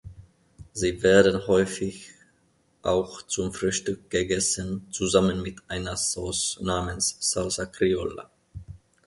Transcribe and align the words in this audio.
Sie 0.73 1.03
werden 1.03 1.45
häufig 1.45 2.09
auch 2.81 3.21
zum 3.21 3.53
Frühstück 3.53 4.09
gegessen, 4.09 4.87
zusammen 4.89 5.43
mit 5.43 5.59
einer 5.67 5.95
Sauce 5.95 6.57
namens 6.59 7.17
"Salsa 7.19 7.67
criolla". 7.67 8.31